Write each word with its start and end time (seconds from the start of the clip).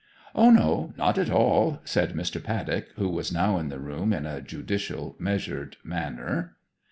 'O 0.33 0.49
no, 0.49 0.93
not 0.97 1.19
at 1.19 1.29
all,' 1.29 1.79
said 1.85 2.13
Mr. 2.15 2.43
Paddock, 2.43 2.87
who 2.95 3.07
was 3.07 3.31
now 3.31 3.59
in 3.59 3.69
the 3.69 3.77
room, 3.79 4.11
in 4.13 4.25
a 4.25 4.41
judicial 4.41 5.15
measured 5.19 5.77
manner. 5.83 6.55